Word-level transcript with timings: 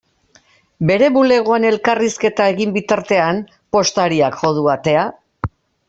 Bere 0.91 1.09
bulegoan 1.17 1.67
elkarrizketa 1.71 2.49
egin 2.55 2.73
bitartean, 2.81 3.45
postariak 3.79 4.45
jo 4.45 4.55
du 4.61 4.69
atea. 4.79 5.07